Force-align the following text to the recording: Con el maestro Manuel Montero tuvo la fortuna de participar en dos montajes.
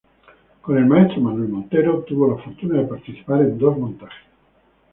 Con 0.63 0.77
el 0.79 0.87
maestro 0.87 1.21
Manuel 1.21 1.49
Montero 1.49 2.03
tuvo 2.07 2.35
la 2.35 2.41
fortuna 2.43 2.79
de 2.79 2.87
participar 2.87 3.41
en 3.41 3.59
dos 3.59 3.77
montajes. 3.77 4.23